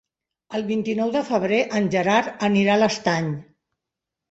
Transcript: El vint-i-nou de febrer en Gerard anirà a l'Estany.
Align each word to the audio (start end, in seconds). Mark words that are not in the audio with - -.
El 0.59 0.63
vint-i-nou 0.71 1.11
de 1.17 1.21
febrer 1.27 1.59
en 1.81 1.91
Gerard 1.97 2.43
anirà 2.51 2.79
a 2.81 2.81
l'Estany. 2.83 3.31